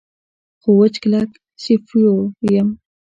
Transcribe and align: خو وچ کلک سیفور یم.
خو 0.61 0.69
وچ 0.79 0.95
کلک 1.03 1.29
سیفور 1.61 2.23
یم. 2.53 2.69